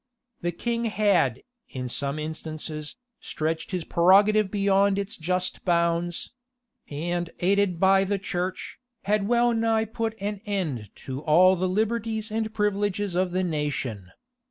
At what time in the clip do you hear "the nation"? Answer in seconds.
13.29-14.09